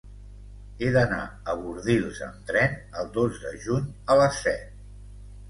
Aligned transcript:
He 0.85 0.87
d'anar 0.95 1.19
a 1.53 1.55
Bordils 1.59 2.21
amb 2.29 2.39
tren 2.49 2.75
el 3.03 3.13
dos 3.19 3.39
de 3.45 3.53
juny 3.67 3.87
a 4.15 4.19
les 4.25 4.43
set. 4.49 4.83